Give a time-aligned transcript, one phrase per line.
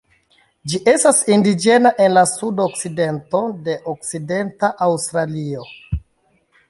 [0.71, 5.67] Ĝi estas indiĝena en la sudokcidento de Okcidenta Aŭstralio.